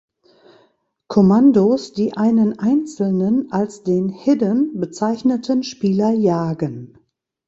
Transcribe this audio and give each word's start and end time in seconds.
Commandos, 1.09 1.93
die 1.93 2.17
einen 2.17 2.57
einzelnen, 2.57 3.51
als 3.51 3.83
den 3.83 4.09
""Hidden"" 4.09 4.79
bezeichneten 4.79 5.61
Spieler 5.61 6.09
jagen. 6.09 6.97